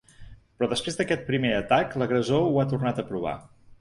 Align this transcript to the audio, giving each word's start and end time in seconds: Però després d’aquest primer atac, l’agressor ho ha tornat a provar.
Però 0.61 0.69
després 0.71 0.97
d’aquest 1.01 1.27
primer 1.29 1.51
atac, 1.57 1.93
l’agressor 2.03 2.47
ho 2.49 2.59
ha 2.63 2.67
tornat 2.73 3.03
a 3.03 3.07
provar. 3.11 3.37